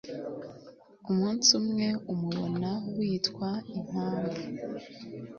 umunsi 1.09 1.49
umwe, 1.59 1.87
umubona 2.13 2.69
witwa 2.95 3.49
imhamvu 3.75 4.39